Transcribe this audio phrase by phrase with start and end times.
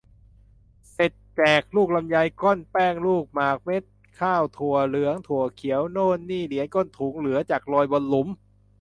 [0.91, 3.83] เสร็จแจก ลูกลำไย ก้อนแป้งลูกหมาก เมล็ด
[4.19, 8.27] ข้าวถั่วเหลืองถั่วเขียวโน่นนี่ เหรียญก้นถุง เหลือจากโรยบนหลุม